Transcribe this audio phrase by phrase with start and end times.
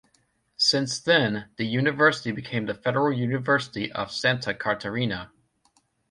[0.57, 5.29] Since then the university became the Federal University of Santa Catarina.